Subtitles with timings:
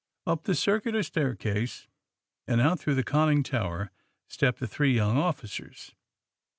[0.25, 1.87] Up the circular staircase
[2.47, 3.91] and out through the conning tower
[4.27, 5.93] stepped the three young officers.